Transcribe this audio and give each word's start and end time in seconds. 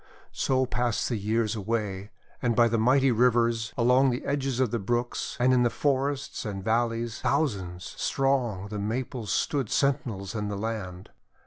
So 0.33 0.65
passed 0.65 1.09
the 1.09 1.15
years 1.15 1.55
away, 1.55 2.09
and 2.41 2.55
by 2.55 2.67
the 2.67 2.79
mighty 2.79 3.11
rivers, 3.11 3.71
along 3.77 4.09
the 4.09 4.25
edges 4.25 4.59
of 4.59 4.71
the 4.71 4.79
brooks, 4.79 5.37
and 5.39 5.53
in 5.53 5.61
the 5.61 5.69
forests 5.69 6.43
and 6.43 6.63
valleys, 6.63 7.21
thousands 7.21 7.93
strong 7.97 8.69
the 8.69 8.79
Maples 8.79 9.31
stood 9.31 9.69
sentinels 9.69 10.33
in 10.33 10.47
the 10.47 10.57
land. 10.57 11.11